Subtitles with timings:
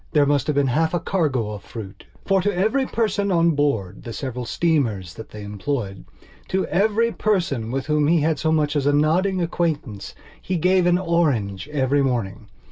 [0.13, 2.05] There must have been half a cargo of fruit.
[2.25, 7.85] For, to every person on board the several steamers that they employedto every person with
[7.85, 12.49] whom he had so much as a nodding acquaintance, he gave an orange every morning.